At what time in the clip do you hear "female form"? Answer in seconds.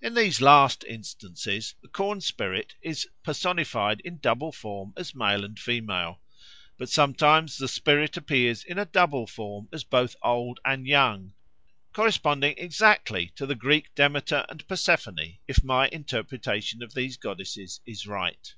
9.26-9.68